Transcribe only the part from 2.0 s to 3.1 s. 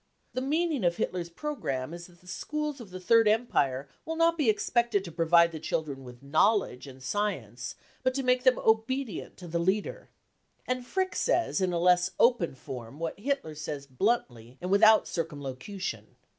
that the schools of the 44